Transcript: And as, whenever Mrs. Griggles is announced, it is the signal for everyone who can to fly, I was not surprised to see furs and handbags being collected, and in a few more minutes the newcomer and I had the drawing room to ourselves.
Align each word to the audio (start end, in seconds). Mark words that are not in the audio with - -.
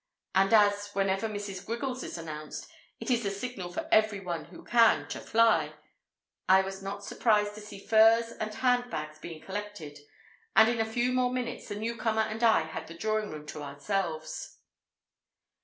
And 0.33 0.51
as, 0.51 0.89
whenever 0.93 1.29
Mrs. 1.29 1.63
Griggles 1.63 2.01
is 2.01 2.17
announced, 2.17 2.67
it 2.99 3.11
is 3.11 3.21
the 3.21 3.29
signal 3.29 3.71
for 3.71 3.87
everyone 3.91 4.45
who 4.45 4.63
can 4.65 5.07
to 5.09 5.19
fly, 5.19 5.75
I 6.49 6.61
was 6.63 6.81
not 6.81 7.03
surprised 7.05 7.53
to 7.53 7.61
see 7.61 7.77
furs 7.85 8.31
and 8.31 8.51
handbags 8.51 9.19
being 9.19 9.43
collected, 9.43 9.99
and 10.55 10.67
in 10.67 10.79
a 10.81 10.91
few 10.91 11.13
more 11.13 11.31
minutes 11.31 11.67
the 11.67 11.75
newcomer 11.75 12.23
and 12.23 12.41
I 12.43 12.61
had 12.63 12.87
the 12.87 12.97
drawing 12.97 13.29
room 13.29 13.45
to 13.49 13.61
ourselves. 13.61 14.57